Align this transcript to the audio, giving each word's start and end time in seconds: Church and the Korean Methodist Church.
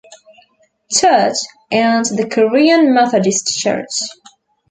Church 0.91 1.35
and 1.71 2.03
the 2.05 2.27
Korean 2.27 2.91
Methodist 2.91 3.55
Church. 3.55 3.91